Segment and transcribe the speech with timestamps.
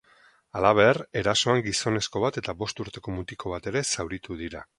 [0.59, 4.65] Halaber, erasoan gizonezko bat eta bost urteko mutiko bat ere zauritu dira.